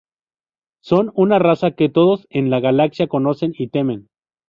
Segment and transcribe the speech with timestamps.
[0.81, 4.09] Son una raza que todos en la galaxia conocen y temen.